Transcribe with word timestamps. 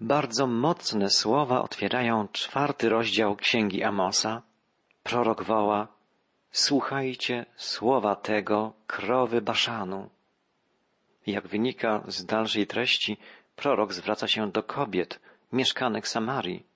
Bardzo 0.00 0.46
mocne 0.46 1.10
słowa 1.10 1.62
otwierają 1.62 2.28
czwarty 2.32 2.88
rozdział 2.88 3.36
Księgi 3.36 3.82
Amosa. 3.82 4.42
Prorok 5.02 5.42
woła, 5.42 5.88
słuchajcie 6.50 7.46
słowa 7.56 8.16
tego 8.16 8.72
krowy 8.86 9.40
Baszanu. 9.40 10.10
Jak 11.26 11.48
wynika 11.48 12.04
z 12.08 12.24
dalszej 12.24 12.66
treści, 12.66 13.16
prorok 13.56 13.92
zwraca 13.92 14.28
się 14.28 14.50
do 14.50 14.62
kobiet, 14.62 15.20
mieszkanek 15.52 16.08
Samarii. 16.08 16.66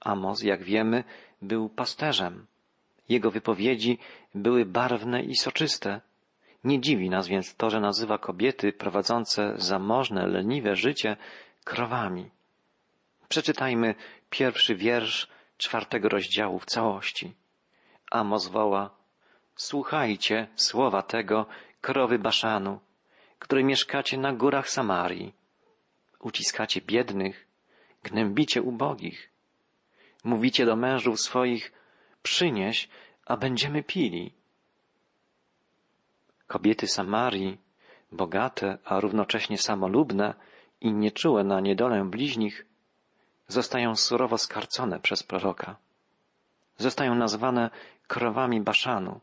Amos, 0.00 0.42
jak 0.42 0.62
wiemy, 0.62 1.04
był 1.42 1.68
pasterzem. 1.68 2.46
Jego 3.08 3.30
wypowiedzi 3.30 3.98
były 4.34 4.64
barwne 4.64 5.22
i 5.22 5.34
soczyste. 5.34 6.00
Nie 6.64 6.80
dziwi 6.80 7.10
nas 7.10 7.28
więc 7.28 7.56
to, 7.56 7.70
że 7.70 7.80
nazywa 7.80 8.18
kobiety 8.18 8.72
prowadzące 8.72 9.54
zamożne, 9.56 10.26
leniwe 10.26 10.76
życie 10.76 11.16
krowami. 11.64 12.30
Przeczytajmy 13.28 13.94
pierwszy 14.30 14.74
wiersz 14.74 15.28
czwartego 15.58 16.08
rozdziału 16.08 16.58
w 16.58 16.66
całości. 16.66 17.34
Amos 18.10 18.48
woła, 18.48 18.90
słuchajcie 19.56 20.48
słowa 20.56 21.02
tego 21.02 21.46
krowy 21.80 22.18
Baszanu, 22.18 22.80
który 23.38 23.64
mieszkacie 23.64 24.18
na 24.18 24.32
górach 24.32 24.68
Samarii. 24.70 25.34
Uciskacie 26.20 26.80
biednych, 26.80 27.46
gnębicie 28.02 28.62
ubogich. 28.62 29.30
Mówicie 30.24 30.66
do 30.66 30.76
mężów 30.76 31.20
swoich, 31.20 31.72
przynieś, 32.22 32.88
a 33.26 33.36
będziemy 33.36 33.82
pili. 33.82 34.32
Kobiety 36.46 36.86
Samarii, 36.86 37.58
bogate, 38.12 38.78
a 38.84 39.00
równocześnie 39.00 39.58
samolubne 39.58 40.34
i 40.82 40.92
nieczułe 40.92 41.44
na 41.44 41.60
niedolę 41.60 42.04
bliźnich, 42.04 42.66
zostają 43.48 43.96
surowo 43.96 44.38
skarcone 44.38 45.00
przez 45.00 45.22
proroka. 45.22 45.76
Zostają 46.78 47.14
nazwane 47.14 47.70
krowami 48.06 48.60
Baszanu. 48.60 49.20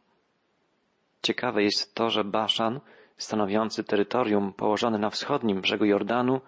Ciekawe 1.21 1.63
jest 1.63 1.95
to, 1.95 2.09
że 2.09 2.23
Baszan, 2.23 2.79
stanowiący 3.17 3.83
terytorium 3.83 4.53
położone 4.53 4.97
na 4.97 5.09
wschodnim 5.09 5.61
brzegu 5.61 5.85
Jordanu, 5.85 6.41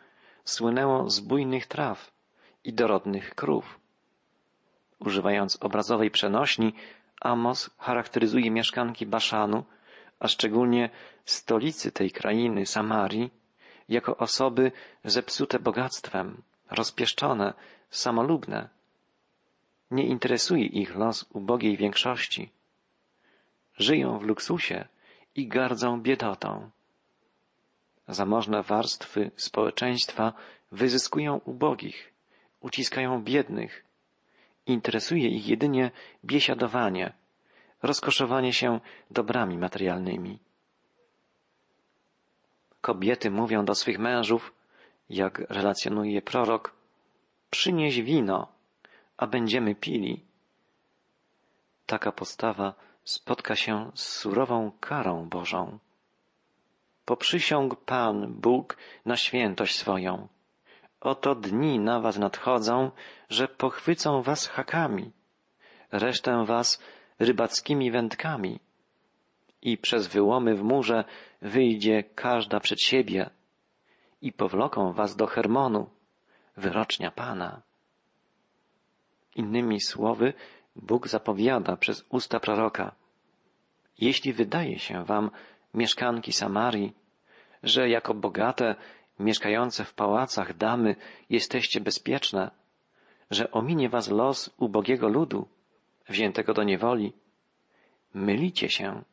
słynęło 0.44 1.09
z 1.09 1.19
bujnych 1.19 1.67
traw 1.67 2.11
i 2.64 2.73
dorodnych 2.73 3.36
krów. 3.36 3.80
Używając 4.99 5.58
obrazowej 5.61 6.11
przenośni, 6.11 6.73
Amos 7.21 7.69
charakteryzuje 7.77 8.52
mieszkanki 8.52 9.05
Baszanu, 9.05 9.64
a 10.19 10.27
szczególnie 10.27 10.89
stolicy 11.25 11.91
tej 11.91 12.11
krainy, 12.11 12.66
Samarii, 12.66 13.41
jako 13.92 14.17
osoby 14.17 14.72
zepsute 15.06 15.59
bogactwem, 15.59 16.42
rozpieszczone, 16.70 17.53
samolubne. 17.89 18.70
Nie 19.92 20.06
interesuje 20.08 20.66
ich 20.66 20.95
los 20.95 21.25
ubogiej 21.33 21.78
większości. 21.78 22.50
Żyją 23.78 24.20
w 24.20 24.23
luksusie 24.23 24.88
i 25.36 25.48
gardzą 25.48 26.02
biedotą. 26.02 26.70
Zamożne 28.08 28.64
warstwy 28.64 29.31
społeczeństwa 29.36 30.33
wyzyskują 30.72 31.42
ubogich, 31.45 32.14
uciskają 32.61 33.23
biednych. 33.23 33.83
Interesuje 34.66 35.28
ich 35.30 35.48
jedynie 35.48 35.92
biesiadowanie, 36.26 37.14
rozkoszowanie 37.83 38.53
się 38.53 38.80
dobrami 39.11 39.58
materialnymi. 39.58 40.39
Kobiety 42.81 43.31
mówią 43.31 43.65
do 43.65 43.75
swych 43.75 43.99
mężów, 43.99 44.53
jak 45.09 45.39
relacjonuje 45.39 46.21
prorok, 46.21 46.73
przynieś 47.49 48.01
wino, 48.01 48.47
a 49.17 49.27
będziemy 49.27 49.75
pili. 49.75 50.25
Taka 51.85 52.11
postawa 52.11 52.73
spotka 53.03 53.55
się 53.55 53.91
z 53.95 54.07
surową 54.07 54.71
karą 54.80 55.30
Bożą. 55.30 55.80
Poprzysiąg 57.05 57.75
Pan 57.75 58.33
Bóg 58.33 58.77
na 59.05 59.17
świętość 59.17 59.75
swoją. 59.75 60.27
Oto 61.02 61.36
dni 61.36 61.80
na 61.80 61.99
was 61.99 62.17
nadchodzą, 62.17 62.91
że 63.30 63.47
pochwycą 63.47 64.21
was 64.21 64.47
hakami, 64.47 65.11
resztę 65.91 66.45
was 66.45 66.80
rybackimi 67.20 67.91
wędkami 67.91 68.59
i 69.61 69.77
przez 69.77 70.08
wyłomy 70.08 70.55
w 70.55 70.64
murze 70.64 71.04
wyjdzie 71.42 72.04
każda 72.04 72.60
przed 72.60 72.82
siebie 72.82 73.30
i 74.22 74.33
powloką 74.33 74.94
was 74.94 75.16
do 75.16 75.27
Hermonu, 75.27 75.89
wyrocznia 76.58 77.11
Pana. 77.11 77.61
Innymi 79.36 79.82
słowy, 79.82 80.33
Bóg 80.76 81.08
zapowiada 81.08 81.77
przez 81.77 82.05
usta 82.10 82.39
proroka, 82.39 82.95
jeśli 83.98 84.33
wydaje 84.33 84.80
się 84.80 85.04
wam, 85.05 85.32
mieszkanki 85.73 86.32
Samarii, 86.32 86.94
że 87.64 87.89
jako 87.89 88.14
bogate, 88.14 88.76
mieszkające 89.20 89.86
w 89.86 89.94
pałacach 89.94 90.58
damy 90.58 90.95
jesteście 91.30 91.82
bezpieczne, 91.82 92.52
że 93.32 93.52
ominie 93.52 93.89
was 93.89 94.10
los 94.10 94.50
ubogiego 94.58 95.08
ludu, 95.08 95.48
wziętego 96.10 96.54
do 96.54 96.64
niewoli, 96.64 97.14
mylicie 98.14 98.70
się. 98.70 99.04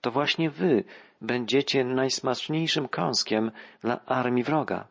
To 0.00 0.10
właśnie 0.10 0.50
wy 0.50 0.84
będziecie 1.20 1.84
najsmaczniejszym 1.84 2.88
kąskiem 2.88 3.50
dla 3.80 4.04
armii 4.06 4.44
wroga. 4.44 4.86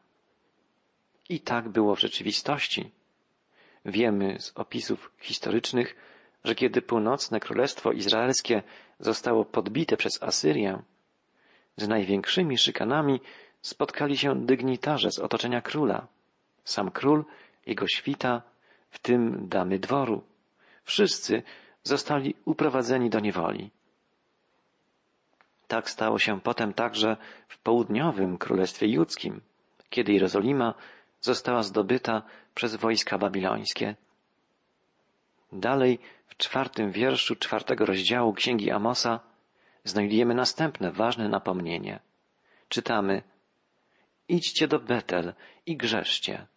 I 1.29 1.39
tak 1.39 1.69
było 1.69 1.95
w 1.95 1.99
rzeczywistości. 1.99 2.91
Wiemy 3.85 4.39
z 4.39 4.51
opisów 4.55 5.11
historycznych, 5.19 5.95
że 6.43 6.55
kiedy 6.55 6.81
północne 6.81 7.39
królestwo 7.39 7.91
izraelskie 7.91 8.63
zostało 8.99 9.45
podbite 9.45 9.97
przez 9.97 10.23
Asyrię, 10.23 10.81
z 11.77 11.87
największymi 11.87 12.57
szykanami 12.57 13.21
spotkali 13.61 14.17
się 14.17 14.45
dygnitarze 14.45 15.11
z 15.11 15.19
otoczenia 15.19 15.61
króla, 15.61 16.07
sam 16.63 16.91
król, 16.91 17.25
jego 17.65 17.87
świta, 17.87 18.41
w 18.89 18.99
tym 18.99 19.47
damy 19.47 19.79
dworu. 19.79 20.21
Wszyscy 20.83 21.43
zostali 21.83 22.35
uprowadzeni 22.45 23.09
do 23.09 23.19
niewoli. 23.19 23.71
Tak 25.69 25.89
stało 25.89 26.19
się 26.19 26.41
potem 26.41 26.73
także 26.73 27.17
w 27.47 27.57
południowym 27.59 28.37
królestwie 28.37 28.87
judzkim, 28.87 29.41
kiedy 29.89 30.13
Jerozolima 30.13 30.73
została 31.21 31.63
zdobyta 31.63 32.21
przez 32.55 32.75
wojska 32.75 33.17
babilońskie. 33.17 33.95
Dalej 35.51 35.99
w 36.27 36.37
czwartym 36.37 36.91
wierszu 36.91 37.35
czwartego 37.35 37.85
rozdziału 37.85 38.33
Księgi 38.33 38.71
Amosa 38.71 39.19
znajdujemy 39.83 40.35
następne 40.35 40.91
ważne 40.91 41.29
napomnienie. 41.29 41.99
Czytamy 42.69 43.21
Idźcie 44.27 44.67
do 44.67 44.79
Betel 44.79 45.33
i 45.65 45.77
grzeszcie, 45.77 46.47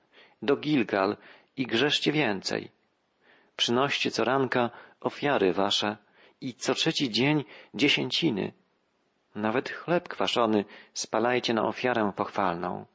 do 0.43 0.57
Gilgal 0.57 1.17
i 1.57 1.67
grzeszcie 1.67 2.13
więcej. 2.13 2.71
Przynoście 3.57 4.11
co 4.11 4.25
ranka 4.25 4.71
ofiary 5.01 5.53
wasze 5.53 5.97
i 6.41 6.55
co 6.55 6.75
trzeci 6.75 7.11
dzień 7.11 7.45
dziesięciny. 7.75 8.53
Nawet 9.35 9.71
chleb 9.71 10.09
kwaszony 10.09 10.65
spalajcie 10.95 11.55
na 11.55 11.65
ofiarę 11.65 12.13
pochwalną 12.17 12.87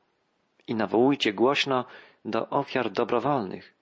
i 0.68 0.76
nawołujcie 0.76 1.34
głośno 1.34 1.86
do 2.26 2.50
ofiar 2.50 2.92
dobrowolnych, 2.92 3.74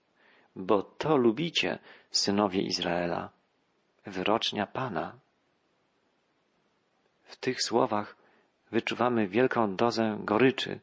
bo 0.55 0.81
to 0.83 1.17
lubicie, 1.17 1.79
synowie 2.11 2.61
Izraela, 2.61 3.29
wyrocznia 4.05 4.67
Pana. 4.67 5.15
W 7.23 7.35
tych 7.35 7.61
słowach 7.61 8.15
wyczuwamy 8.71 9.27
wielką 9.27 9.75
dozę 9.75 10.17
goryczy. 10.19 10.79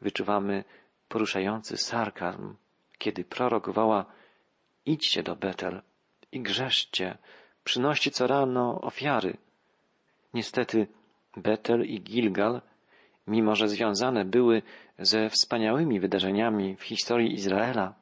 Wyczuwamy 0.00 0.64
poruszający 1.08 1.76
sarkazm, 1.76 2.54
kiedy 2.98 3.24
prorok 3.24 3.70
woła 3.70 4.04
idźcie 4.86 5.22
do 5.22 5.36
Betel 5.36 5.82
i 6.32 6.40
grzeszcie, 6.40 7.18
przynoście 7.64 8.10
co 8.10 8.26
rano 8.26 8.80
ofiary. 8.80 9.36
Niestety 10.34 10.86
Betel 11.36 11.84
i 11.86 12.00
Gilgal, 12.00 12.60
mimo 13.26 13.54
że 13.54 13.68
związane 13.68 14.24
były 14.24 14.62
ze 14.98 15.30
wspaniałymi 15.30 16.00
wydarzeniami 16.00 16.76
w 16.76 16.82
historii 16.82 17.34
Izraela, 17.34 17.94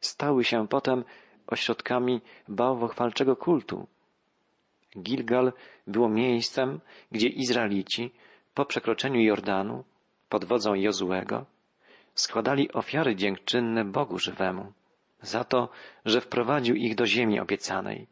stały 0.00 0.44
się 0.44 0.68
potem 0.68 1.04
ośrodkami 1.46 2.20
bałwochwalczego 2.48 3.36
kultu. 3.36 3.86
Gilgal 4.98 5.52
było 5.86 6.08
miejscem, 6.08 6.80
gdzie 7.12 7.28
Izraelici 7.28 8.10
po 8.54 8.64
przekroczeniu 8.64 9.20
Jordanu 9.20 9.84
pod 10.28 10.44
wodzą 10.44 10.74
Jozuego 10.74 11.46
składali 12.14 12.72
ofiary 12.72 13.16
dziękczynne 13.16 13.84
Bogu 13.84 14.18
żywemu 14.18 14.72
za 15.22 15.44
to, 15.44 15.68
że 16.04 16.20
wprowadził 16.20 16.76
ich 16.76 16.94
do 16.94 17.06
ziemi 17.06 17.40
obiecanej. 17.40 18.06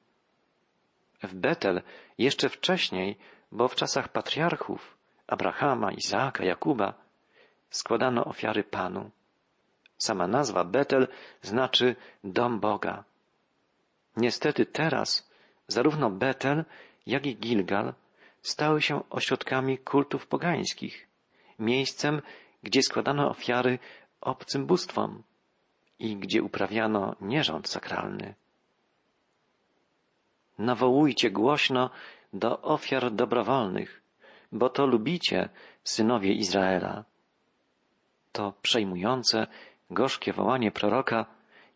W 1.22 1.34
Betel 1.34 1.82
jeszcze 2.18 2.48
wcześniej, 2.48 3.16
bo 3.52 3.68
w 3.68 3.74
czasach 3.74 4.08
patriarchów 4.08 4.96
Abrahama, 5.26 5.92
Izaaka, 5.92 6.44
Jakuba 6.44 6.94
składano 7.70 8.24
ofiary 8.24 8.64
Panu, 8.64 9.10
Sama 9.98 10.26
nazwa 10.26 10.64
Betel 10.64 11.08
znaczy 11.42 11.96
dom 12.24 12.60
Boga. 12.60 13.04
Niestety 14.16 14.66
teraz 14.66 15.30
zarówno 15.68 16.10
Betel, 16.10 16.64
jak 17.06 17.26
i 17.26 17.36
Gilgal 17.36 17.94
stały 18.42 18.82
się 18.82 19.02
ośrodkami 19.10 19.78
kultów 19.78 20.26
pogańskich, 20.26 21.06
miejscem, 21.58 22.22
gdzie 22.62 22.82
składano 22.82 23.30
ofiary 23.30 23.78
obcym 24.20 24.66
bóstwom 24.66 25.22
i 25.98 26.16
gdzie 26.16 26.42
uprawiano 26.42 27.16
nierząd 27.20 27.68
sakralny. 27.68 28.34
Nawołujcie 30.58 31.30
głośno 31.30 31.90
do 32.32 32.62
ofiar 32.62 33.10
dobrowolnych, 33.10 34.02
bo 34.52 34.68
to 34.70 34.86
lubicie, 34.86 35.48
synowie 35.84 36.32
Izraela. 36.32 37.04
To 38.32 38.52
przejmujące, 38.62 39.46
gorzkie 39.90 40.32
wołanie 40.32 40.70
proroka 40.70 41.26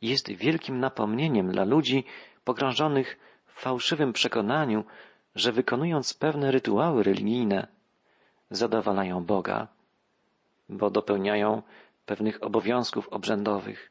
jest 0.03 0.33
wielkim 0.33 0.81
napomnieniem 0.81 1.53
dla 1.53 1.65
ludzi 1.65 2.05
pogrążonych 2.45 3.19
w 3.47 3.61
fałszywym 3.61 4.13
przekonaniu, 4.13 4.85
że 5.35 5.53
wykonując 5.53 6.15
pewne 6.15 6.51
rytuały 6.51 7.03
religijne, 7.03 7.67
zadowalają 8.51 9.25
Boga, 9.25 9.69
bo 10.69 10.91
dopełniają 10.91 11.63
pewnych 12.07 12.43
obowiązków 12.43 13.09
obrzędowych 13.09 13.91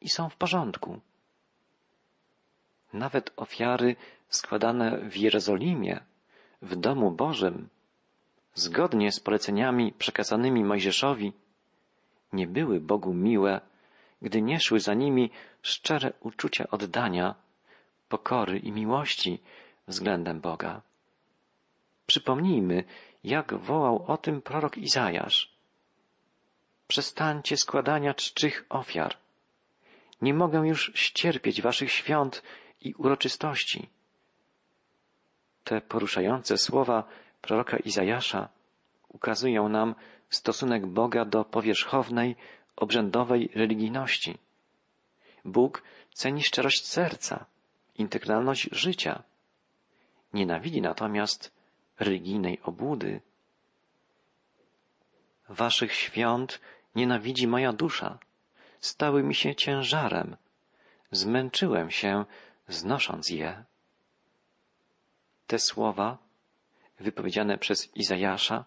i 0.00 0.08
są 0.08 0.28
w 0.28 0.36
porządku. 0.36 1.00
Nawet 2.92 3.32
ofiary 3.36 3.96
składane 4.34 4.98
w 4.98 5.16
Jerozolimie, 5.16 6.00
w 6.62 6.76
domu 6.76 7.10
Bożym, 7.10 7.68
zgodnie 8.54 9.12
z 9.12 9.20
poleceniami 9.20 9.92
przekazanymi 9.92 10.64
Mojżeszowi, 10.64 11.32
nie 12.32 12.46
były 12.46 12.80
Bogu 12.80 13.14
miłe, 13.14 13.60
gdy 14.22 14.42
nie 14.42 14.60
szły 14.60 14.80
za 14.80 14.94
nimi 14.94 15.30
szczere 15.62 16.12
uczucia 16.20 16.64
oddania, 16.70 17.34
pokory 18.08 18.58
i 18.58 18.72
miłości 18.72 19.42
względem 19.88 20.40
Boga. 20.40 20.82
Przypomnijmy, 22.06 22.84
jak 23.24 23.54
wołał 23.54 24.04
o 24.06 24.16
tym 24.16 24.42
prorok 24.42 24.78
Izajasz. 24.78 25.54
Przestańcie 26.88 27.56
składania 27.56 28.14
czczych 28.14 28.66
ofiar. 28.68 29.16
Nie 30.22 30.34
mogę 30.34 30.58
już 30.68 30.92
ścierpieć 30.94 31.62
waszych 31.62 31.92
świąt 31.92 32.42
i 32.80 32.94
uroczystości. 32.94 33.88
Te 35.64 35.80
poruszające 35.80 36.58
słowa 36.58 37.04
proroka 37.40 37.76
Izajasza 37.76 38.48
ukazują 39.08 39.68
nam 39.68 39.94
stosunek 40.28 40.86
Boga 40.86 41.24
do 41.24 41.44
powierzchownej, 41.44 42.36
obrzędowej 42.76 43.50
religijności. 43.54 44.38
Bóg 45.44 45.82
ceni 46.12 46.42
szczerość 46.42 46.86
serca, 46.86 47.46
integralność 47.94 48.68
życia. 48.72 49.22
Nienawidzi 50.32 50.82
natomiast 50.82 51.52
religijnej 51.98 52.60
obłudy. 52.62 53.20
Waszych 55.48 55.92
świąt 55.92 56.60
nienawidzi 56.94 57.46
moja 57.46 57.72
dusza. 57.72 58.18
Stały 58.80 59.22
mi 59.22 59.34
się 59.34 59.54
ciężarem. 59.54 60.36
Zmęczyłem 61.10 61.90
się, 61.90 62.24
znosząc 62.68 63.30
je. 63.30 63.64
Te 65.46 65.58
słowa, 65.58 66.18
wypowiedziane 67.00 67.58
przez 67.58 67.96
Izajasza, 67.96 68.64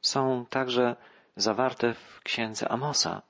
są 0.00 0.46
także 0.50 0.96
zawarte 1.36 1.94
w 1.94 2.20
księdze 2.22 2.68
Amosa. 2.68 3.22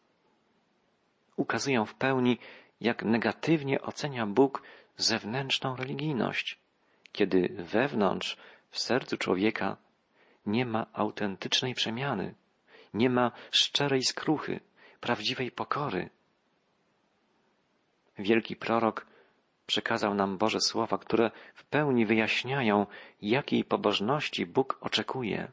Ukazują 1.37 1.85
w 1.85 1.95
pełni, 1.95 2.39
jak 2.81 3.03
negatywnie 3.03 3.83
ocenia 3.83 4.27
Bóg 4.27 4.63
zewnętrzną 4.97 5.77
religijność, 5.77 6.59
kiedy 7.13 7.49
wewnątrz, 7.59 8.37
w 8.71 8.79
sercu 8.79 9.17
człowieka, 9.17 9.77
nie 10.47 10.67
ma 10.67 10.87
autentycznej 10.93 11.75
przemiany, 11.75 12.35
nie 12.95 13.11
ma 13.11 13.33
szczerej 13.51 14.03
skruchy, 14.03 14.61
prawdziwej 15.01 15.51
pokory. 15.51 16.11
Wielki 18.19 18.57
prorok 18.57 19.07
przekazał 19.67 20.15
nam 20.15 20.39
Boże 20.39 20.61
słowa, 20.61 20.99
które 20.99 21.31
w 21.55 21.65
pełni 21.65 22.07
wyjaśniają, 22.07 22.87
jakiej 23.23 23.65
pobożności 23.65 24.47
Bóg 24.47 24.79
oczekuje. 24.81 25.53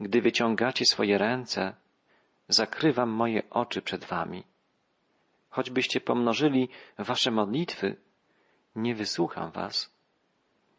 Gdy 0.00 0.22
wyciągacie 0.22 0.84
swoje 0.86 1.18
ręce, 1.18 1.74
zakrywam 2.48 3.10
moje 3.10 3.50
oczy 3.50 3.82
przed 3.82 4.04
wami. 4.04 4.44
Choćbyście 5.50 6.00
pomnożyli 6.00 6.68
wasze 6.98 7.30
modlitwy, 7.30 7.96
nie 8.76 8.94
wysłucham 8.94 9.50
was, 9.50 9.90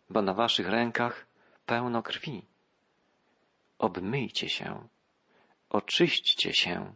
bo 0.09 0.21
na 0.21 0.33
waszych 0.33 0.69
rękach 0.69 1.25
pełno 1.65 2.03
krwi. 2.03 2.45
Obmyjcie 3.77 4.49
się, 4.49 4.87
oczyśćcie 5.69 6.53
się, 6.53 6.93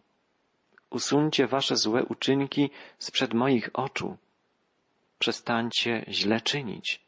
usuńcie 0.90 1.48
wasze 1.48 1.78
złe 1.78 2.06
uczynki 2.06 2.70
sprzed 3.00 3.34
moich 3.34 3.70
oczu. 3.74 4.18
Przestańcie 5.24 6.06
źle 6.08 6.42
czynić. 6.42 7.02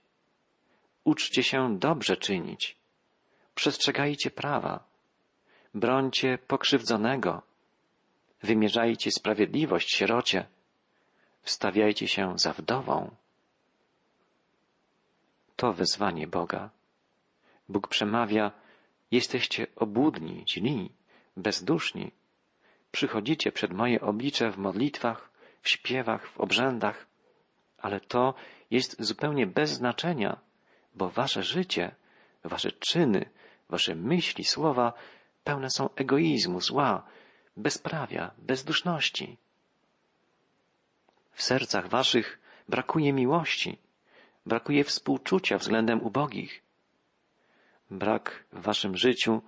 Uczcie 1.03 1.44
się 1.44 1.79
dobrze 1.79 2.17
czynić. 2.17 2.75
Przestrzegajcie 3.56 4.31
prawa. 4.31 4.83
Brońcie 5.73 6.38
pokrzywdzonego. 6.38 7.41
Wymierzajcie 8.44 9.12
sprawiedliwość 9.12 9.95
sierocie. 9.95 10.45
Wstawiajcie 11.41 12.07
się 12.07 12.39
za 12.39 12.53
wdową. 12.53 13.15
To 15.56 15.73
wezwanie 15.73 16.27
Boga. 16.27 16.69
Bóg 17.69 17.88
przemawia, 17.88 18.51
jesteście 19.12 19.67
obłudni, 19.75 20.44
źli, 20.47 20.89
bezduszni. 21.38 22.12
Przychodzicie 22.91 23.51
przed 23.51 23.73
moje 23.73 24.01
oblicze 24.01 24.51
w 24.51 24.57
modlitwach, 24.57 25.29
w 25.62 25.69
śpiewach, 25.69 26.27
w 26.27 26.39
obrzędach, 26.39 27.07
ale 27.86 28.00
to 28.00 28.34
jest 28.72 28.96
zupełnie 29.00 29.48
bez 29.48 29.70
znaczenia, 29.70 30.40
bo 30.96 31.10
wasze 31.10 31.44
życie, 31.44 31.96
wasze 32.44 32.72
czyny, 32.72 33.30
wasze 33.70 33.96
myśli, 33.96 34.44
słowa 34.44 34.94
pełne 35.44 35.70
są 35.70 35.90
egoizmu, 35.96 36.62
zła, 36.62 37.04
bezprawia, 37.58 38.32
bezduszności. 38.38 39.38
W 41.32 41.44
sercach 41.44 41.88
waszych 41.89 42.39
brakuje 42.70 43.13
miłości, 43.13 43.77
brakuje 44.46 44.84
współczucia 44.84 45.58
względem 45.58 46.01
ubogich. 46.01 46.63
Brak 47.92 48.46
w 48.51 48.62
waszym 48.62 48.98
życiu 48.98 49.42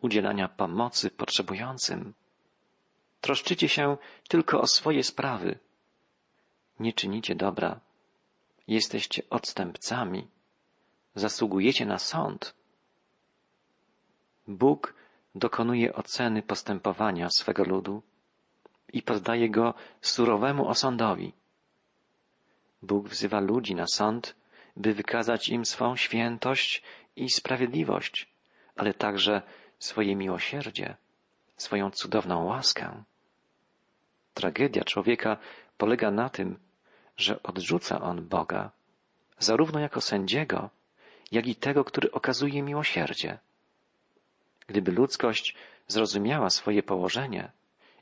udzielania 0.00 0.48
pomocy 0.48 1.10
potrzebującym. 1.10 2.14
Troszczycie 3.20 3.68
się 3.68 3.96
tylko 4.28 4.60
o 4.60 4.66
swoje 4.66 5.02
sprawy. 5.04 5.58
Nie 6.80 6.92
czynicie 6.92 7.34
dobra. 7.34 7.80
Jesteście 8.68 9.22
odstępcami. 9.30 10.28
Zasługujecie 11.14 11.86
na 11.86 11.98
sąd. 11.98 12.54
Bóg 14.48 14.94
dokonuje 15.34 15.94
oceny 15.94 16.42
postępowania 16.42 17.30
swego 17.30 17.64
ludu 17.64 18.02
i 18.92 19.02
poddaje 19.02 19.50
go 19.50 19.74
surowemu 20.00 20.68
osądowi. 20.68 21.32
Bóg 22.82 23.08
wzywa 23.08 23.40
ludzi 23.40 23.74
na 23.74 23.86
sąd, 23.86 24.36
by 24.76 24.94
wykazać 24.94 25.48
im 25.48 25.64
swą 25.66 25.96
świętość 25.96 26.82
i 27.16 27.30
sprawiedliwość, 27.30 28.32
ale 28.76 28.94
także 28.94 29.42
swoje 29.78 30.16
miłosierdzie, 30.16 30.96
swoją 31.56 31.90
cudowną 31.90 32.44
łaskę. 32.44 33.04
Tragedia 34.34 34.84
człowieka 34.84 35.36
polega 35.78 36.10
na 36.10 36.28
tym, 36.28 36.58
że 37.16 37.42
odrzuca 37.42 38.00
on 38.00 38.28
Boga, 38.28 38.70
zarówno 39.38 39.80
jako 39.80 40.00
sędziego, 40.00 40.70
jak 41.32 41.46
i 41.46 41.56
tego, 41.56 41.84
który 41.84 42.10
okazuje 42.10 42.62
miłosierdzie. 42.62 43.38
Gdyby 44.66 44.92
ludzkość 44.92 45.56
zrozumiała 45.88 46.50
swoje 46.50 46.82
położenie 46.82 47.50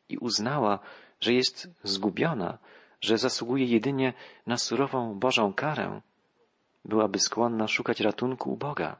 i 0.09 0.19
uznała, 0.19 0.78
że 1.21 1.33
jest 1.33 1.69
zgubiona, 1.85 2.59
że 3.00 3.19
zasługuje 3.19 3.66
jedynie 3.66 4.12
na 4.47 4.57
surową 4.57 5.19
Bożą 5.19 5.52
karę, 5.52 6.00
byłaby 6.85 7.19
skłonna 7.19 7.69
szukać 7.69 8.00
ratunku 8.00 8.52
u 8.52 8.57
Boga. 8.57 8.97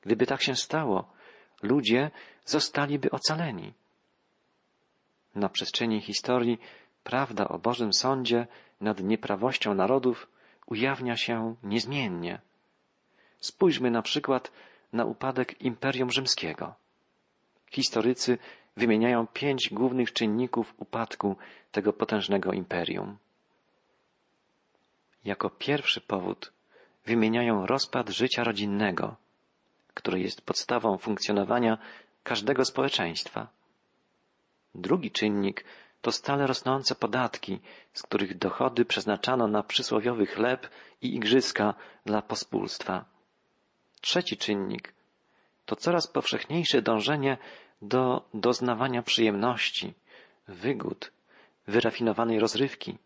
Gdyby 0.00 0.26
tak 0.26 0.42
się 0.42 0.56
stało, 0.56 1.12
ludzie 1.62 2.10
zostaliby 2.44 3.10
ocaleni. 3.10 3.72
Na 5.34 5.48
przestrzeni 5.48 6.00
historii 6.00 6.58
prawda 7.04 7.48
o 7.48 7.58
Bożym 7.58 7.92
Sądzie 7.92 8.46
nad 8.84 9.00
nieprawością 9.00 9.74
narodów 9.74 10.28
ujawnia 10.66 11.16
się 11.16 11.54
niezmiennie. 11.62 12.40
Spójrzmy 13.38 13.90
na 13.90 14.02
przykład 14.02 14.52
na 14.92 15.04
upadek 15.04 15.60
Imperium 15.62 16.10
Rzymskiego. 16.10 16.74
Historycy 17.70 18.38
wymieniają 18.76 19.26
pięć 19.26 19.68
głównych 19.72 20.12
czynników 20.12 20.74
upadku 20.76 21.36
tego 21.72 21.92
potężnego 21.92 22.52
imperium. 22.52 23.16
Jako 25.24 25.50
pierwszy 25.50 26.00
powód 26.00 26.52
wymieniają 27.06 27.66
rozpad 27.66 28.08
życia 28.08 28.44
rodzinnego, 28.44 29.16
które 29.94 30.20
jest 30.20 30.42
podstawą 30.42 30.98
funkcjonowania 30.98 31.78
każdego 32.22 32.64
społeczeństwa. 32.64 33.48
Drugi 34.74 35.10
czynnik 35.10 35.64
to 36.04 36.12
stale 36.12 36.46
rosnące 36.46 36.94
podatki, 36.94 37.60
z 37.92 38.02
których 38.02 38.38
dochody 38.38 38.84
przeznaczano 38.84 39.48
na 39.48 39.62
przysłowiowy 39.62 40.26
chleb 40.26 40.68
i 41.02 41.14
igrzyska 41.16 41.74
dla 42.06 42.22
pospólstwa. 42.22 43.04
Trzeci 44.00 44.36
czynnik 44.36 44.94
to 45.66 45.76
coraz 45.76 46.06
powszechniejsze 46.06 46.82
dążenie 46.82 47.38
do 47.82 48.28
doznawania 48.34 49.02
przyjemności, 49.02 49.94
wygód, 50.48 51.12
wyrafinowanej 51.66 52.38
rozrywki, 52.38 52.98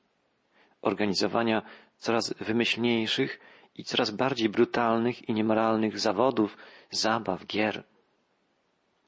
organizowania 0.82 1.62
coraz 1.98 2.32
wymyślniejszych 2.32 3.40
i 3.74 3.84
coraz 3.84 4.10
bardziej 4.10 4.48
brutalnych 4.48 5.28
i 5.28 5.32
niemoralnych 5.32 6.00
zawodów, 6.00 6.56
zabaw, 6.90 7.46
gier. 7.46 7.84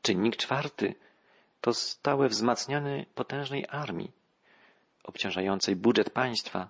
Czynnik 0.03 0.37
czwarty 0.37 0.95
to 1.61 1.75
stałe 1.75 2.29
wzmacnianie 2.29 3.07
potężnej 3.15 3.67
armii, 3.69 4.13
obciążającej 5.05 5.77
budżet 5.77 6.11
państwa, 6.11 6.69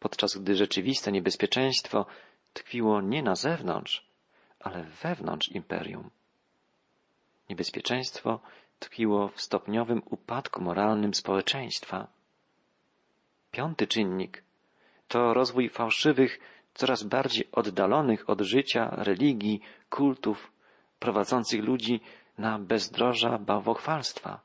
podczas 0.00 0.38
gdy 0.38 0.56
rzeczywiste 0.56 1.12
niebezpieczeństwo 1.12 2.06
tkwiło 2.52 3.00
nie 3.00 3.22
na 3.22 3.34
zewnątrz, 3.34 4.06
ale 4.60 4.84
wewnątrz 4.84 5.48
imperium. 5.48 6.10
Niebezpieczeństwo 7.48 8.40
tkwiło 8.78 9.28
w 9.28 9.40
stopniowym 9.40 10.02
upadku 10.10 10.62
moralnym 10.62 11.14
społeczeństwa. 11.14 12.06
Piąty 13.50 13.86
czynnik 13.86 14.42
to 15.08 15.34
rozwój 15.34 15.68
fałszywych, 15.68 16.40
coraz 16.74 17.02
bardziej 17.02 17.48
oddalonych 17.52 18.30
od 18.30 18.40
życia 18.40 18.90
religii, 18.90 19.60
kultów, 19.90 20.52
prowadzących 20.98 21.64
ludzi 21.64 22.00
na 22.38 22.58
bezdroża 22.58 23.38
bałwochwalstwa. 23.38 24.40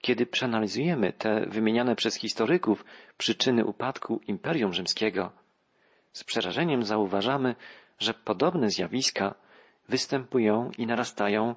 Kiedy 0.00 0.26
przeanalizujemy 0.26 1.12
te 1.12 1.46
wymieniane 1.46 1.96
przez 1.96 2.14
historyków 2.14 2.84
przyczyny 3.18 3.64
upadku 3.64 4.20
Imperium 4.26 4.72
Rzymskiego, 4.72 5.32
z 6.12 6.24
przerażeniem 6.24 6.82
zauważamy, 6.82 7.54
że 7.98 8.14
podobne 8.14 8.70
zjawiska 8.70 9.34
występują 9.88 10.70
i 10.78 10.86
narastają 10.86 11.54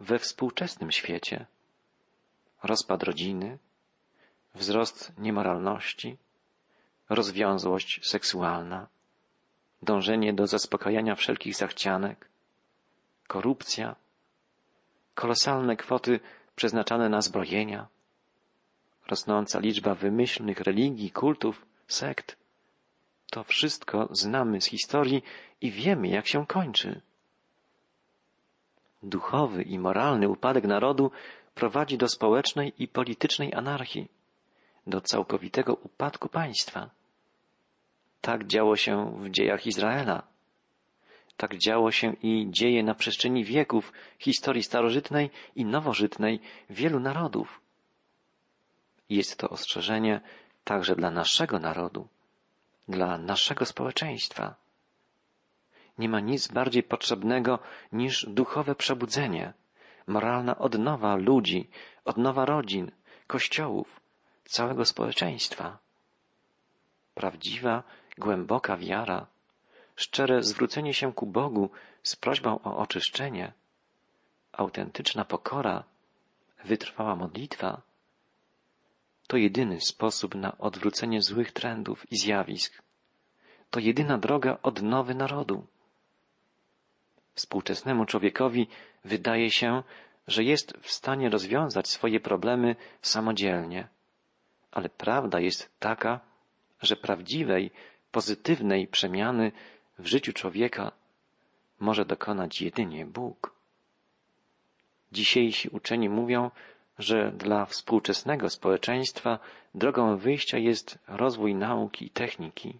we 0.00 0.18
współczesnym 0.18 0.92
świecie. 0.92 1.46
Rozpad 2.62 3.02
rodziny, 3.02 3.58
wzrost 4.54 5.12
niemoralności, 5.18 6.16
rozwiązłość 7.08 8.00
seksualna, 8.08 8.86
dążenie 9.82 10.32
do 10.32 10.46
zaspokajania 10.46 11.14
wszelkich 11.14 11.54
zachcianek, 11.54 12.28
korupcja, 13.26 13.96
kolosalne 15.14 15.76
kwoty 15.76 16.20
przeznaczane 16.56 17.08
na 17.08 17.20
zbrojenia, 17.20 17.86
rosnąca 19.06 19.58
liczba 19.58 19.94
wymyślnych 19.94 20.60
religii, 20.60 21.10
kultów, 21.10 21.66
sekt. 21.88 22.36
To 23.30 23.44
wszystko 23.44 24.08
znamy 24.10 24.60
z 24.60 24.66
historii 24.66 25.22
i 25.60 25.70
wiemy, 25.70 26.08
jak 26.08 26.26
się 26.26 26.46
kończy. 26.46 27.00
Duchowy 29.02 29.62
i 29.62 29.78
moralny 29.78 30.28
upadek 30.28 30.64
narodu 30.64 31.10
prowadzi 31.54 31.98
do 31.98 32.08
społecznej 32.08 32.72
i 32.78 32.88
politycznej 32.88 33.54
anarchii, 33.54 34.08
do 34.86 35.00
całkowitego 35.00 35.74
upadku 35.74 36.28
państwa. 36.28 36.90
Tak 38.20 38.46
działo 38.46 38.76
się 38.76 39.16
w 39.20 39.30
dziejach 39.30 39.66
Izraela. 39.66 40.22
Tak 41.36 41.56
działo 41.56 41.92
się 41.92 42.12
i 42.22 42.46
dzieje 42.50 42.82
na 42.82 42.94
przestrzeni 42.94 43.44
wieków 43.44 43.92
historii 44.18 44.62
starożytnej 44.62 45.30
i 45.56 45.64
nowożytnej 45.64 46.40
wielu 46.70 47.00
narodów. 47.00 47.60
Jest 49.08 49.36
to 49.36 49.48
ostrzeżenie 49.48 50.20
także 50.64 50.96
dla 50.96 51.10
naszego 51.10 51.58
narodu, 51.58 52.08
dla 52.88 53.18
naszego 53.18 53.66
społeczeństwa. 53.66 54.54
Nie 55.98 56.08
ma 56.08 56.20
nic 56.20 56.48
bardziej 56.48 56.82
potrzebnego 56.82 57.58
niż 57.92 58.26
duchowe 58.28 58.74
przebudzenie, 58.74 59.52
moralna 60.06 60.58
odnowa 60.58 61.16
ludzi, 61.16 61.70
odnowa 62.04 62.44
rodzin, 62.44 62.90
kościołów, 63.26 64.00
całego 64.44 64.84
społeczeństwa. 64.84 65.78
Prawdziwa, 67.14 67.82
głęboka 68.18 68.76
wiara, 68.76 69.26
szczere 69.96 70.42
zwrócenie 70.42 70.94
się 70.94 71.12
ku 71.12 71.26
Bogu 71.26 71.70
z 72.02 72.16
prośbą 72.16 72.58
o 72.62 72.76
oczyszczenie, 72.76 73.52
autentyczna 74.52 75.24
pokora, 75.24 75.84
wytrwała 76.64 77.16
modlitwa, 77.16 77.82
to 79.26 79.36
jedyny 79.36 79.80
sposób 79.80 80.34
na 80.34 80.58
odwrócenie 80.58 81.22
złych 81.22 81.52
trendów 81.52 82.12
i 82.12 82.16
zjawisk. 82.16 82.82
To 83.70 83.80
jedyna 83.80 84.18
droga 84.18 84.58
odnowy 84.62 85.14
narodu. 85.14 85.66
Współczesnemu 87.34 88.04
człowiekowi 88.04 88.68
wydaje 89.04 89.50
się, 89.50 89.82
że 90.26 90.44
jest 90.44 90.76
w 90.80 90.90
stanie 90.90 91.30
rozwiązać 91.30 91.88
swoje 91.88 92.20
problemy 92.20 92.76
samodzielnie. 93.02 93.88
Ale 94.70 94.88
prawda 94.88 95.40
jest 95.40 95.70
taka, 95.78 96.20
że 96.82 96.96
prawdziwej, 96.96 97.70
pozytywnej 98.10 98.86
przemiany 98.86 99.52
w 99.98 100.06
życiu 100.06 100.32
człowieka 100.32 100.92
może 101.80 102.04
dokonać 102.04 102.62
jedynie 102.62 103.06
Bóg. 103.06 103.54
Dzisiejsi 105.12 105.68
uczeni 105.68 106.08
mówią, 106.08 106.50
że 106.98 107.32
dla 107.32 107.66
współczesnego 107.66 108.50
społeczeństwa 108.50 109.38
drogą 109.74 110.16
wyjścia 110.16 110.58
jest 110.58 110.98
rozwój 111.08 111.54
nauki 111.54 112.06
i 112.06 112.10
techniki. 112.10 112.78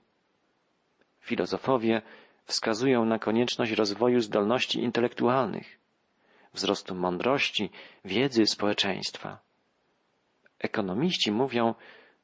Filozofowie 1.21 2.03
wskazują 2.45 3.05
na 3.05 3.19
konieczność 3.19 3.73
rozwoju 3.73 4.21
zdolności 4.21 4.83
intelektualnych, 4.83 5.79
wzrostu 6.53 6.95
mądrości, 6.95 7.71
wiedzy 8.05 8.47
społeczeństwa. 8.47 9.39
Ekonomiści 10.59 11.33
mówią, 11.33 11.75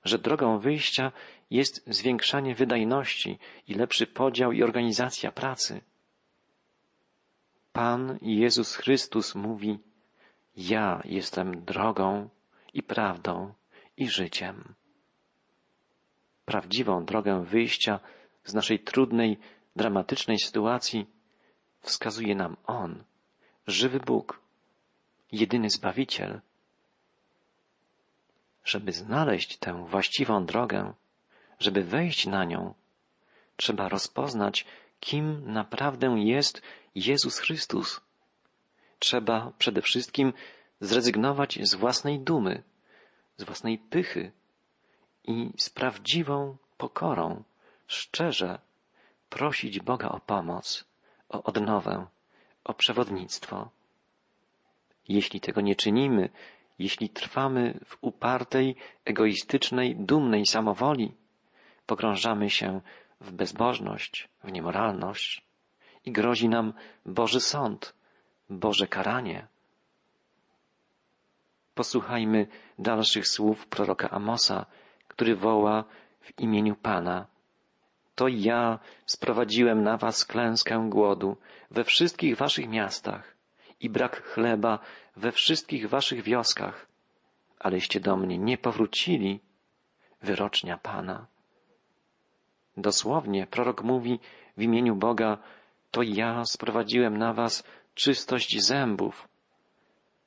że 0.04 0.18
drogą 0.18 0.58
wyjścia 0.58 1.12
jest 1.50 1.82
zwiększanie 1.86 2.54
wydajności 2.54 3.38
i 3.68 3.74
lepszy 3.74 4.06
podział 4.06 4.52
i 4.52 4.62
organizacja 4.62 5.32
pracy. 5.32 5.80
Pan 7.72 8.18
Jezus 8.22 8.76
Chrystus 8.76 9.34
mówi, 9.34 9.78
ja 10.56 11.02
jestem 11.04 11.64
drogą 11.64 12.28
i 12.74 12.82
prawdą 12.82 13.54
i 13.96 14.08
życiem. 14.08 14.74
Prawdziwą 16.44 17.04
drogę 17.04 17.44
wyjścia 17.44 18.00
z 18.44 18.54
naszej 18.54 18.78
trudnej, 18.78 19.38
dramatycznej 19.76 20.38
sytuacji 20.38 21.06
wskazuje 21.80 22.34
nam 22.34 22.56
On, 22.66 23.04
żywy 23.66 24.00
Bóg, 24.00 24.40
jedyny 25.32 25.70
Zbawiciel. 25.70 26.40
Żeby 28.64 28.92
znaleźć 28.92 29.56
tę 29.56 29.86
właściwą 29.86 30.46
drogę, 30.46 30.92
żeby 31.60 31.84
wejść 31.84 32.26
na 32.26 32.44
nią, 32.44 32.74
trzeba 33.56 33.88
rozpoznać, 33.88 34.66
kim 35.00 35.52
naprawdę 35.52 36.06
jest 36.18 36.62
Jezus 36.94 37.38
Chrystus. 37.38 38.00
Trzeba 38.98 39.52
przede 39.58 39.82
wszystkim 39.82 40.32
zrezygnować 40.80 41.58
z 41.62 41.74
własnej 41.74 42.20
dumy, 42.20 42.62
z 43.36 43.44
własnej 43.44 43.78
pychy 43.78 44.32
i 45.24 45.50
z 45.56 45.70
prawdziwą 45.70 46.56
pokorą, 46.78 47.44
szczerze 47.86 48.58
prosić 49.28 49.80
Boga 49.80 50.08
o 50.08 50.20
pomoc, 50.20 50.84
o 51.28 51.42
odnowę, 51.42 52.06
o 52.64 52.74
przewodnictwo. 52.74 53.70
Jeśli 55.08 55.40
tego 55.40 55.60
nie 55.60 55.76
czynimy, 55.76 56.28
jeśli 56.78 57.08
trwamy 57.08 57.80
w 57.84 57.96
upartej, 58.00 58.76
egoistycznej, 59.04 59.96
dumnej 59.96 60.46
samowoli, 60.46 61.14
pogrążamy 61.90 62.50
się 62.50 62.80
w 63.20 63.32
bezbożność, 63.32 64.28
w 64.44 64.52
niemoralność 64.52 65.44
i 66.04 66.12
grozi 66.12 66.48
nam 66.48 66.72
Boży 67.06 67.40
sąd, 67.40 67.94
Boże 68.50 68.86
karanie. 68.86 69.46
Posłuchajmy 71.74 72.46
dalszych 72.78 73.28
słów 73.28 73.66
proroka 73.66 74.10
Amosa, 74.10 74.66
który 75.08 75.36
woła 75.36 75.84
w 76.20 76.40
imieniu 76.40 76.76
Pana. 76.76 77.26
To 78.14 78.28
ja 78.28 78.78
sprowadziłem 79.06 79.82
na 79.82 79.96
was 79.96 80.24
klęskę 80.24 80.86
głodu 80.88 81.36
we 81.70 81.84
wszystkich 81.84 82.36
waszych 82.36 82.68
miastach 82.68 83.36
i 83.80 83.90
brak 83.90 84.22
chleba 84.22 84.78
we 85.16 85.32
wszystkich 85.32 85.88
waszych 85.88 86.22
wioskach, 86.22 86.86
aleście 87.58 88.00
do 88.00 88.16
mnie 88.16 88.38
nie 88.38 88.58
powrócili, 88.58 89.40
wyrocznia 90.22 90.78
Pana. 90.78 91.29
Dosłownie 92.80 93.46
prorok 93.46 93.82
mówi 93.82 94.18
w 94.56 94.62
imieniu 94.62 94.96
Boga, 94.96 95.38
to 95.90 96.02
ja 96.02 96.44
sprowadziłem 96.44 97.18
na 97.18 97.32
was 97.32 97.64
czystość 97.94 98.60
zębów. 98.60 99.28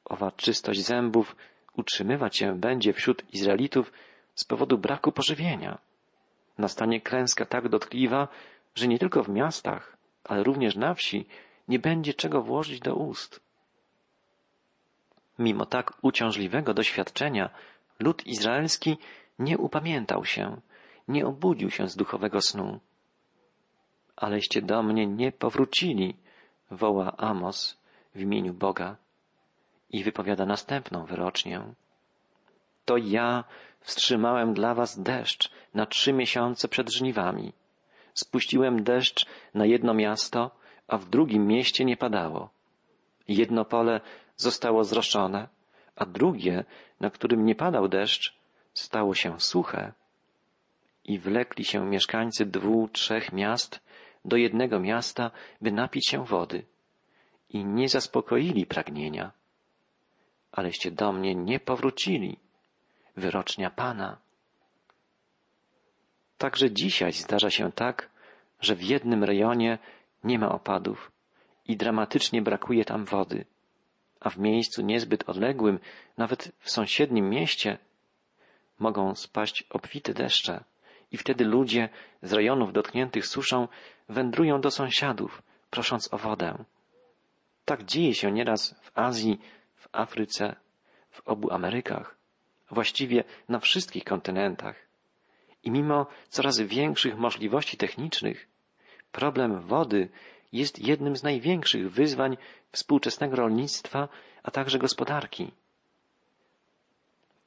Owa 0.06 0.32
czystość 0.32 0.86
zębów 0.86 1.36
utrzymywać 1.78 2.38
się 2.38 2.60
będzie 2.60 2.94
wśród 2.94 3.34
Izraelitów 3.34 3.92
z 4.36 4.44
powodu 4.44 4.78
braku 4.78 5.12
pożywienia. 5.12 5.78
Nastanie 6.58 7.02
klęska 7.02 7.46
tak 7.46 7.70
dotkliwa, 7.70 8.28
że 8.76 8.88
nie 8.88 9.00
tylko 9.00 9.24
w 9.24 9.30
miastach, 9.30 9.98
ale 10.24 10.44
również 10.44 10.76
na 10.76 10.94
wsi 10.94 11.26
nie 11.68 11.80
będzie 11.80 12.14
czego 12.14 12.42
włożyć 12.42 12.80
do 12.80 12.96
ust. 12.96 13.40
Mimo 15.40 15.66
tak 15.66 15.94
uciążliwego 16.02 16.74
doświadczenia, 16.74 17.50
lud 18.00 18.28
izraelski 18.28 18.98
nie 19.40 19.58
upamiętał 19.58 20.26
się, 20.26 20.62
nie 21.08 21.26
obudził 21.26 21.70
się 21.70 21.88
z 21.88 21.96
duchowego 21.96 22.42
snu. 22.42 22.80
Aleście 24.16 24.62
do 24.62 24.84
mnie 24.84 25.08
nie 25.08 25.32
powrócili, 25.32 26.16
woła 26.72 27.18
Amos 27.18 27.78
w 28.16 28.22
imieniu 28.22 28.54
Boga 28.54 28.96
i 29.90 30.04
wypowiada 30.04 30.46
następną 30.46 31.06
wyrocznię. 31.06 31.62
To 32.86 32.98
ja 32.98 33.44
wstrzymałem 33.80 34.54
dla 34.54 34.74
was 34.74 35.00
deszcz 35.00 35.52
na 35.74 35.86
trzy 35.86 36.14
miesiące 36.14 36.68
przed 36.68 36.94
żniwami. 36.94 37.54
Spuściłem 38.14 38.84
deszcz 38.84 39.26
na 39.54 39.66
jedno 39.66 39.94
miasto, 39.94 40.52
a 40.88 40.98
w 40.98 41.10
drugim 41.10 41.48
mieście 41.48 41.86
nie 41.86 41.98
padało. 41.98 42.50
Jedno 43.28 43.66
pole 43.66 44.02
zostało 44.36 44.84
zroszczone, 44.84 45.48
a 45.96 46.06
drugie, 46.06 46.64
na 47.00 47.10
którym 47.10 47.46
nie 47.46 47.56
padał 47.56 47.88
deszcz, 47.88 48.34
stało 48.74 49.16
się 49.16 49.40
suche. 49.40 49.94
I 51.06 51.20
wlekli 51.20 51.66
się 51.66 51.86
mieszkańcy 51.86 52.46
dwóch, 52.46 52.92
trzech 52.92 53.34
miast 53.34 53.80
do 54.26 54.38
jednego 54.38 54.80
miasta, 54.80 55.32
by 55.62 55.72
napić 55.72 56.08
się 56.08 56.26
wody. 56.26 56.66
I 57.50 57.66
nie 57.66 57.90
zaspokoili 57.90 58.66
pragnienia. 58.66 59.32
Aleście 60.52 60.92
do 60.92 61.12
mnie 61.12 61.36
nie 61.36 61.60
powrócili. 61.60 62.40
Wyrocznia 63.18 63.70
Pana. 63.70 64.18
Także 66.38 66.72
dzisiaj 66.72 67.14
zdarza 67.14 67.50
się 67.50 67.72
tak, 67.72 68.10
że 68.60 68.76
w 68.76 68.84
jednym 68.84 69.24
rejonie 69.24 69.78
nie 70.24 70.40
ma 70.40 70.52
opadów 70.52 71.12
i 71.68 71.78
dramatycznie 71.78 72.42
brakuje 72.42 72.86
tam 72.86 73.06
wody, 73.06 73.46
a 74.20 74.30
w 74.30 74.38
miejscu 74.38 74.82
niezbyt 74.82 75.30
odległym, 75.30 75.80
nawet 76.18 76.52
w 76.60 76.70
sąsiednim 76.70 77.30
mieście, 77.30 77.78
mogą 78.80 79.16
spaść 79.16 79.64
obfite 79.70 80.14
deszcze 80.14 80.64
i 81.14 81.18
wtedy 81.18 81.46
ludzie 81.46 81.90
z 82.22 82.34
rejonów 82.34 82.74
dotkniętych 82.74 83.28
suszą 83.28 83.68
wędrują 84.10 84.62
do 84.62 84.72
sąsiadów, 84.72 85.42
prosząc 85.70 86.14
o 86.14 86.18
wodę. 86.18 86.64
Tak 87.66 87.84
dzieje 87.84 88.16
się 88.16 88.32
nieraz 88.32 88.76
w 88.82 88.92
Azji, 88.98 89.40
w 89.76 89.88
Afryce, 89.92 90.56
w 91.12 91.28
obu 91.28 91.52
Amerykach, 91.52 92.16
właściwie 92.72 93.24
na 93.50 93.60
wszystkich 93.60 94.04
kontynentach. 94.04 94.76
I 95.64 95.72
mimo 95.72 96.08
coraz 96.30 96.60
większych 96.60 97.18
możliwości 97.18 97.78
technicznych, 97.78 98.48
problem 99.12 99.62
wody 99.62 100.10
jest 100.52 100.88
jednym 100.88 101.16
z 101.16 101.24
największych 101.24 101.92
wyzwań 101.92 102.38
współczesnego 102.72 103.36
rolnictwa, 103.36 104.08
a 104.44 104.52
także 104.52 104.80
gospodarki. 104.80 105.52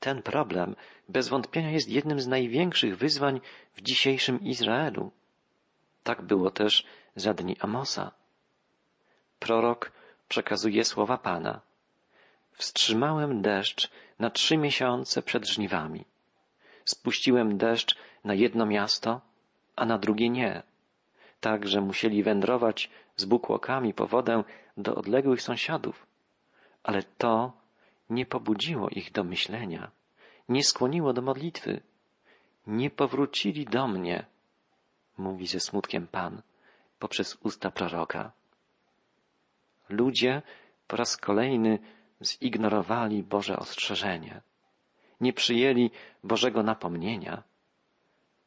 Ten 0.00 0.22
problem 0.22 0.76
bez 1.08 1.28
wątpienia 1.28 1.70
jest 1.70 1.88
jednym 1.88 2.20
z 2.20 2.26
największych 2.26 2.98
wyzwań 2.98 3.40
w 3.74 3.80
dzisiejszym 3.80 4.40
Izraelu. 4.40 5.10
Tak 6.02 6.22
było 6.22 6.50
też 6.50 6.86
za 7.16 7.34
dni 7.34 7.56
Amosa. 7.60 8.12
Prorok 9.38 9.92
przekazuje 10.28 10.84
słowa 10.84 11.18
Pana. 11.18 11.60
Wstrzymałem 12.52 13.42
deszcz 13.42 13.90
na 14.18 14.30
trzy 14.30 14.56
miesiące 14.56 15.22
przed 15.22 15.48
żniwami. 15.48 16.04
Spuściłem 16.84 17.58
deszcz 17.58 17.96
na 18.24 18.34
jedno 18.34 18.66
miasto, 18.66 19.20
a 19.76 19.84
na 19.86 19.98
drugie 19.98 20.28
nie, 20.28 20.62
tak 21.40 21.68
że 21.68 21.80
musieli 21.80 22.22
wędrować 22.22 22.90
z 23.16 23.24
bukłokami 23.24 23.94
po 23.94 24.06
wodę 24.06 24.44
do 24.76 24.94
odległych 24.94 25.42
sąsiadów. 25.42 26.06
Ale 26.82 27.02
to 27.02 27.52
nie 28.10 28.26
pobudziło 28.26 28.88
ich 28.88 29.12
do 29.12 29.24
myślenia, 29.24 29.90
nie 30.48 30.64
skłoniło 30.64 31.12
do 31.12 31.22
modlitwy. 31.22 31.80
Nie 32.66 32.90
powrócili 32.90 33.64
do 33.64 33.88
mnie, 33.88 34.26
mówi 35.18 35.46
ze 35.46 35.60
smutkiem 35.60 36.06
Pan 36.06 36.42
poprzez 36.98 37.38
usta 37.42 37.70
proroka. 37.70 38.32
Ludzie 39.88 40.42
po 40.86 40.96
raz 40.96 41.16
kolejny 41.16 41.78
zignorowali 42.22 43.22
Boże 43.22 43.56
ostrzeżenie, 43.56 44.40
nie 45.20 45.32
przyjęli 45.32 45.90
Bożego 46.24 46.62
napomnienia, 46.62 47.42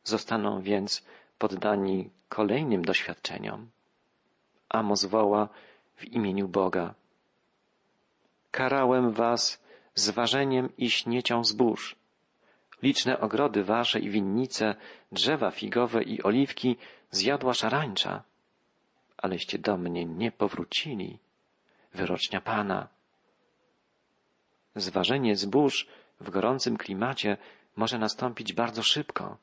zostaną 0.04 0.62
więc 0.62 1.06
poddani 1.38 2.10
kolejnym 2.30 2.86
doświadczeniom. 2.86 3.69
Amos 4.69 5.06
woła 5.06 5.50
w 5.95 6.06
imieniu 6.06 6.48
Boga. 6.48 6.93
Karałem 8.51 9.12
was 9.12 9.63
zważeniem 9.95 10.69
i 10.77 10.91
śniecią 10.91 11.43
zbóż. 11.43 11.95
Liczne 12.81 13.19
ogrody 13.19 13.63
wasze 13.63 13.99
i 13.99 14.09
winnice, 14.09 14.75
drzewa 15.12 15.51
figowe 15.51 16.03
i 16.03 16.23
oliwki 16.23 16.77
zjadła 17.12 17.53
szarańcza. 17.53 18.23
Aleście 19.17 19.57
do 19.57 19.77
mnie 19.77 20.05
nie 20.05 20.31
powrócili, 20.31 21.17
wyrocznia 21.93 22.41
Pana. 22.41 22.88
Zważenie 24.75 25.35
zbóż 25.35 25.88
w 26.19 26.29
gorącym 26.29 26.77
klimacie 26.77 27.38
może 27.75 27.99
nastąpić 27.99 28.53
bardzo 28.53 28.83
szybko. 28.83 29.38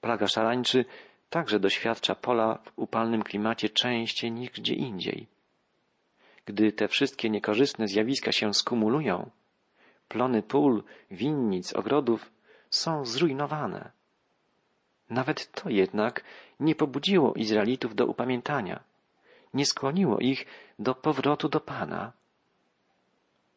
Plaga 0.00 0.28
szarańczy 0.28 0.84
także 1.30 1.60
doświadcza 1.60 2.14
pola 2.14 2.58
w 2.64 2.72
upalnym 2.76 3.22
klimacie 3.22 3.68
częściej 3.68 4.32
niż 4.32 4.50
gdzie 4.50 4.74
indziej. 4.74 5.33
Gdy 6.46 6.72
te 6.72 6.88
wszystkie 6.88 7.30
niekorzystne 7.30 7.88
zjawiska 7.88 8.32
się 8.32 8.54
skumulują, 8.54 9.30
plony 10.08 10.42
pól, 10.42 10.82
winnic, 11.10 11.72
ogrodów 11.72 12.32
są 12.70 13.04
zrujnowane. 13.04 13.90
Nawet 15.10 15.52
to 15.52 15.70
jednak 15.70 16.24
nie 16.60 16.74
pobudziło 16.74 17.34
Izraelitów 17.34 17.94
do 17.94 18.06
upamiętania, 18.06 18.84
nie 19.54 19.66
skłoniło 19.66 20.18
ich 20.18 20.46
do 20.78 20.94
powrotu 20.94 21.48
do 21.48 21.60
Pana. 21.60 22.12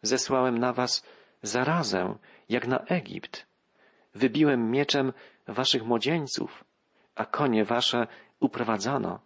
Zesłałem 0.02 0.58
na 0.58 0.74
was 0.74 1.06
zarazę, 1.42 2.16
jak 2.50 2.68
na 2.68 2.80
Egipt. 2.80 3.46
Wybiłem 4.16 4.72
mieczem 4.72 5.14
waszych 5.48 5.84
młodzieńców, 5.86 6.64
a 7.16 7.26
konie 7.26 7.66
wasze 7.66 8.08
uprowadzono. 8.40 9.20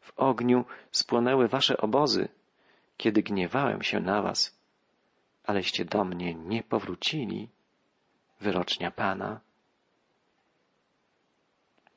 W 0.00 0.12
ogniu 0.16 0.64
spłonęły 0.90 1.48
wasze 1.48 1.76
obozy, 1.76 2.28
kiedy 2.98 3.22
gniewałem 3.22 3.82
się 3.82 4.00
na 4.00 4.22
was, 4.22 4.58
aleście 5.44 5.84
do 5.84 6.04
mnie 6.04 6.34
nie 6.34 6.62
powrócili, 6.62 7.48
wyrocznia 8.40 8.90
Pana. 8.90 9.40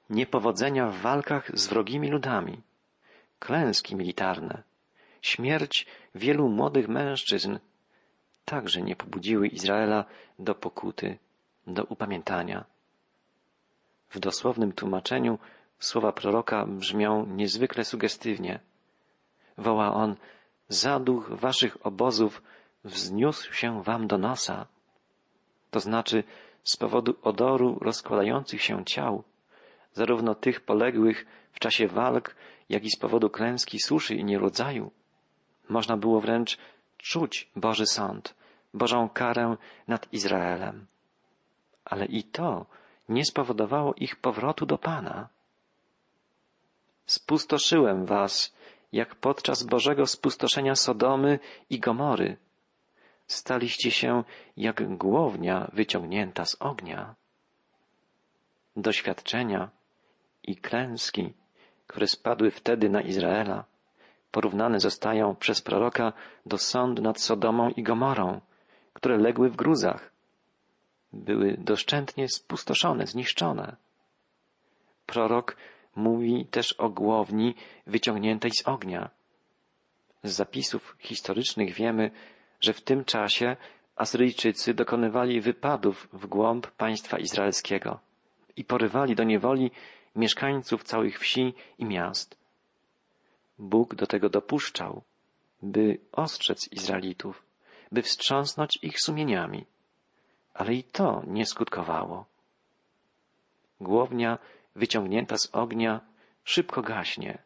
Niepowodzenia 0.09 0.87
w 0.87 0.97
walkach 0.97 1.59
z 1.59 1.67
wrogimi 1.67 2.07
ludami, 2.09 2.61
klęski 3.39 3.95
militarne, 3.95 4.63
śmierć 5.21 5.85
wielu 6.15 6.49
młodych 6.49 6.87
mężczyzn 6.87 7.59
także 8.45 8.81
nie 8.81 8.95
pobudziły 8.95 9.47
Izraela 9.47 10.05
do 10.39 10.55
pokuty, 10.55 11.17
do 11.67 11.83
upamiętania. 11.83 12.65
W 14.09 14.19
dosłownym 14.19 14.73
tłumaczeniu 14.73 15.39
słowa 15.79 16.11
proroka 16.11 16.65
brzmią 16.65 17.25
niezwykle 17.25 17.85
sugestywnie. 17.85 18.59
Woła 19.57 19.93
on, 19.93 20.15
zaduch 20.73 21.29
waszych 21.29 21.85
obozów 21.85 22.41
wzniósł 22.83 23.53
się 23.53 23.83
wam 23.83 24.07
do 24.07 24.17
nosa. 24.17 24.65
To 25.71 25.79
znaczy, 25.79 26.23
z 26.63 26.77
powodu 26.77 27.15
odoru 27.21 27.77
rozkładających 27.81 28.61
się 28.63 28.85
ciał, 28.85 29.23
zarówno 29.93 30.35
tych 30.35 30.61
poległych 30.61 31.25
w 31.51 31.59
czasie 31.59 31.87
walk, 31.87 32.35
jak 32.69 32.83
i 32.83 32.91
z 32.91 32.99
powodu 32.99 33.29
klęski 33.29 33.79
suszy 33.79 34.15
i 34.15 34.23
nierodzaju, 34.23 34.91
można 35.69 35.97
było 35.97 36.21
wręcz 36.21 36.57
czuć 36.97 37.49
Boży 37.55 37.85
sąd, 37.85 38.35
Bożą 38.73 39.09
karę 39.09 39.55
nad 39.87 40.13
Izraelem. 40.13 40.85
Ale 41.85 42.05
i 42.05 42.23
to 42.23 42.65
nie 43.09 43.25
spowodowało 43.25 43.93
ich 43.93 44.15
powrotu 44.15 44.65
do 44.65 44.77
Pana. 44.77 45.27
Spustoszyłem 47.05 48.05
was 48.05 48.53
jak 48.91 49.15
podczas 49.15 49.63
Bożego 49.63 50.05
spustoszenia 50.05 50.75
Sodomy 50.75 51.39
i 51.69 51.79
Gomory. 51.79 52.37
Staliście 53.27 53.91
się 53.91 54.23
jak 54.57 54.97
głownia 54.97 55.71
wyciągnięta 55.73 56.45
z 56.45 56.57
ognia. 56.59 57.15
Doświadczenia 58.75 59.69
i 60.43 60.55
klęski, 60.55 61.33
które 61.87 62.07
spadły 62.07 62.51
wtedy 62.51 62.89
na 62.89 63.01
Izraela, 63.01 63.63
porównane 64.31 64.79
zostają 64.79 65.35
przez 65.35 65.61
proroka 65.61 66.13
do 66.45 66.57
sądu 66.57 67.01
nad 67.01 67.19
Sodomą 67.19 67.69
i 67.69 67.83
Gomorą, 67.83 68.41
które 68.93 69.17
legły 69.17 69.49
w 69.49 69.55
gruzach. 69.55 70.11
Były 71.13 71.57
doszczętnie 71.57 72.29
spustoszone, 72.29 73.07
zniszczone. 73.07 73.75
Prorok 75.05 75.57
mówi 75.95 76.45
też 76.45 76.73
o 76.73 76.89
głowni 76.89 77.55
wyciągniętej 77.87 78.51
z 78.51 78.67
ognia. 78.67 79.09
Z 80.23 80.31
zapisów 80.31 80.95
historycznych 80.99 81.73
wiemy, 81.73 82.11
że 82.59 82.73
w 82.73 82.81
tym 82.81 83.05
czasie 83.05 83.55
Asyryjczycy 83.95 84.73
dokonywali 84.73 85.41
wypadów 85.41 86.07
w 86.13 86.27
głąb 86.27 86.67
państwa 86.67 87.17
izraelskiego 87.17 87.99
i 88.55 88.63
porywali 88.63 89.15
do 89.15 89.23
niewoli 89.23 89.71
mieszkańców 90.15 90.83
całych 90.83 91.19
wsi 91.19 91.53
i 91.77 91.85
miast. 91.85 92.37
Bóg 93.59 93.95
do 93.95 94.07
tego 94.07 94.29
dopuszczał, 94.29 95.01
by 95.61 95.99
ostrzec 96.11 96.71
Izraelitów, 96.71 97.43
by 97.91 98.01
wstrząsnąć 98.01 98.79
ich 98.81 99.01
sumieniami. 99.01 99.65
Ale 100.53 100.73
i 100.73 100.83
to 100.83 101.23
nie 101.27 101.45
skutkowało. 101.45 102.25
Głownia 103.81 104.37
wyciągnięta 104.75 105.37
z 105.37 105.49
ognia 105.51 106.01
szybko 106.43 106.81
gaśnie. 106.81 107.37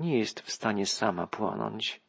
Nie 0.00 0.18
jest 0.18 0.40
w 0.40 0.50
stanie 0.50 0.86
sama 0.86 1.26
płonąć. 1.26 2.00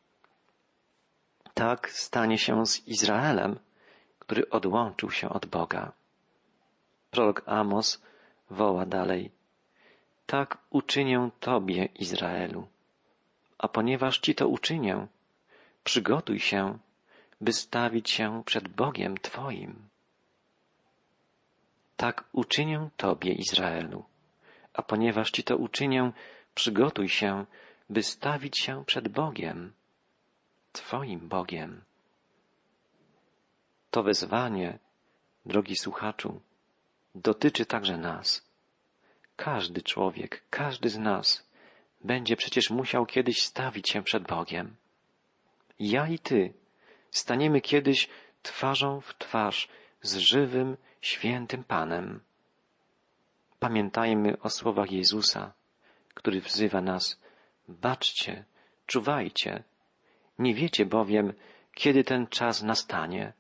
Tak 1.54 1.90
stanie 1.90 2.38
się 2.38 2.66
z 2.66 2.88
Izraelem, 2.88 3.60
który 4.20 4.50
odłączył 4.50 5.12
się 5.12 5.30
od 5.30 5.46
Boga. 5.46 5.92
Prorok 7.12 7.44
Amos 7.46 8.02
woła 8.50 8.86
dalej. 8.86 9.32
Tak 10.26 10.58
uczynię 10.70 11.30
Tobie, 11.40 11.86
Izraelu. 11.86 12.68
A 13.58 13.68
ponieważ 13.68 14.20
Ci 14.20 14.36
to 14.36 14.48
uczynię, 14.48 15.08
przygotuj 15.84 16.40
się, 16.40 16.80
by 17.42 17.54
stawić 17.54 18.10
się 18.10 18.44
przed 18.46 18.68
Bogiem 18.68 19.18
Twoim. 19.18 19.90
Tak 21.98 22.24
uczynię 22.34 22.90
Tobie, 22.98 23.34
Izraelu. 23.34 24.04
A 24.78 24.82
ponieważ 24.82 25.32
Ci 25.32 25.44
to 25.44 25.58
uczynię, 25.58 26.12
przygotuj 26.56 27.10
się, 27.10 27.46
by 27.90 28.04
stawić 28.04 28.60
się 28.60 28.86
przed 28.86 29.08
Bogiem, 29.08 29.74
Twoim 30.72 31.28
Bogiem. 31.28 31.84
To 33.92 34.04
wezwanie, 34.04 34.80
drogi 35.46 35.76
słuchaczu, 35.76 36.42
dotyczy 37.16 37.66
także 37.66 37.98
nas. 37.98 38.50
Każdy 39.36 39.82
człowiek, 39.82 40.44
każdy 40.50 40.90
z 40.90 40.98
nas 40.98 41.50
będzie 42.04 42.36
przecież 42.36 42.70
musiał 42.70 43.06
kiedyś 43.06 43.44
stawić 43.44 43.90
się 43.90 44.04
przed 44.04 44.24
Bogiem. 44.24 44.76
Ja 45.80 46.08
i 46.08 46.20
Ty 46.20 46.54
staniemy 47.12 47.62
kiedyś 47.62 48.10
twarzą 48.44 49.02
w 49.02 49.18
twarz 49.18 49.68
z 50.02 50.18
żywym, 50.18 50.78
świętym 51.02 51.64
Panem. 51.64 52.20
Pamiętajmy 53.66 54.40
o 54.42 54.50
słowach 54.50 54.92
Jezusa, 54.92 55.54
który 56.14 56.42
wzywa 56.42 56.82
nas, 56.82 57.20
baczcie, 57.68 58.46
czuwajcie, 58.86 59.64
nie 60.40 60.54
wiecie 60.54 60.86
bowiem, 60.86 61.34
kiedy 61.74 62.04
ten 62.04 62.28
czas 62.28 62.64
nastanie. 62.64 63.34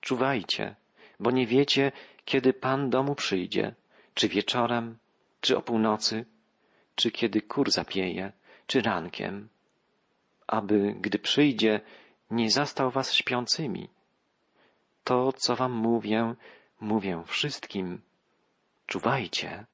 Czuwajcie, 0.00 0.76
bo 1.20 1.30
nie 1.30 1.46
wiecie, 1.46 1.92
kiedy 2.24 2.52
Pan 2.52 2.90
domu 2.90 3.14
przyjdzie, 3.14 3.74
czy 4.14 4.28
wieczorem, 4.28 4.98
czy 5.40 5.56
o 5.56 5.62
północy, 5.62 6.24
czy 6.94 7.10
kiedy 7.10 7.42
kur 7.42 7.70
zapieje, 7.70 8.32
czy 8.66 8.82
rankiem, 8.82 9.48
aby, 10.46 10.94
gdy 11.00 11.18
przyjdzie, 11.18 11.80
nie 12.30 12.50
zastał 12.50 12.90
was 12.90 13.12
śpiącymi. 13.12 13.88
To, 15.04 15.32
co 15.32 15.56
wam 15.56 15.72
mówię, 15.72 16.34
mówię 16.80 17.22
wszystkim. 17.26 18.00
Czuwajcie. 18.86 19.64